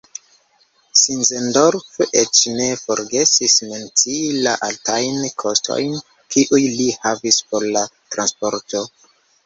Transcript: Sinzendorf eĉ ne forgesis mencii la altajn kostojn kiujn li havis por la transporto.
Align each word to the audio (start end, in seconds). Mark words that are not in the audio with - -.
Sinzendorf 1.01 1.99
eĉ 2.21 2.39
ne 2.55 2.65
forgesis 2.85 3.59
mencii 3.67 4.17
la 4.49 4.57
altajn 4.71 5.23
kostojn 5.45 5.97
kiujn 6.11 6.79
li 6.83 6.93
havis 7.07 7.43
por 7.53 7.73
la 7.79 7.89
transporto. 8.15 8.89